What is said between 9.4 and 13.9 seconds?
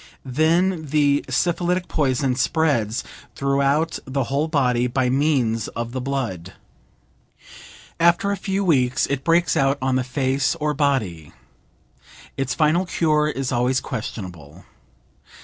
out on the face or body. Its final cure is always